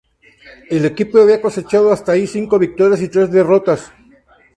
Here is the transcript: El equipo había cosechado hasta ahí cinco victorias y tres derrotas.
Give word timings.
El 0.71 0.83
equipo 0.85 1.19
había 1.21 1.39
cosechado 1.39 1.91
hasta 1.91 2.13
ahí 2.13 2.25
cinco 2.25 2.57
victorias 2.57 3.03
y 3.03 3.07
tres 3.09 3.29
derrotas. 3.29 3.91